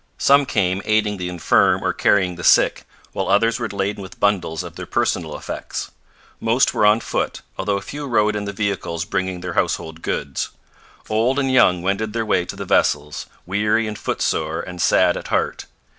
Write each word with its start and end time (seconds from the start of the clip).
Some 0.17 0.47
came 0.47 0.81
aiding 0.83 1.17
the 1.17 1.29
infirm 1.29 1.83
or 1.83 1.93
carrying 1.93 2.33
the 2.35 2.43
sick, 2.43 2.87
while 3.11 3.27
others 3.29 3.59
were 3.59 3.67
laden 3.67 4.01
with 4.01 4.19
bundles 4.19 4.63
of 4.63 4.75
their 4.75 4.87
personal 4.87 5.37
effects. 5.37 5.91
Most 6.39 6.73
were 6.73 6.87
on 6.87 7.01
foot, 7.01 7.43
although 7.55 7.77
a 7.77 7.83
few 7.83 8.07
rode 8.07 8.35
in 8.35 8.45
the 8.45 8.51
vehicles 8.51 9.05
bringing 9.05 9.41
their 9.41 9.53
household 9.53 10.01
goods. 10.01 10.49
Old 11.07 11.37
and 11.37 11.51
young 11.53 11.83
wended 11.83 12.13
their 12.13 12.25
way 12.25 12.45
to 12.45 12.55
the 12.55 12.65
vessels, 12.65 13.27
weary 13.45 13.85
and 13.85 13.99
footsore 13.99 14.61
and 14.61 14.81
sad 14.81 15.15
at 15.15 15.27
heart. 15.27 15.65